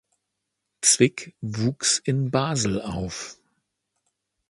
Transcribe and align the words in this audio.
Zwick 0.81 1.35
wuchs 1.41 1.99
in 1.99 2.31
Basel 2.31 2.81
auf. 2.81 3.37